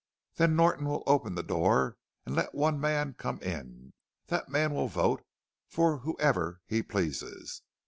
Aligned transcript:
Then 0.37 0.55
Norton 0.55 0.87
will 0.87 1.03
open 1.05 1.35
the 1.35 1.43
door 1.43 1.95
and 2.25 2.35
let 2.35 2.55
one 2.55 2.79
man 2.81 3.13
come 3.13 3.39
in. 3.43 3.93
That 4.29 4.49
man 4.49 4.73
will 4.73 4.87
vote 4.87 5.23
for 5.67 5.99
whoever 5.99 6.59
he 6.65 6.81
pleases. 6.81 7.61